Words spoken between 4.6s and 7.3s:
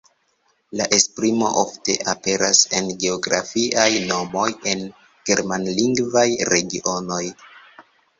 en germanlingvaj regionoj.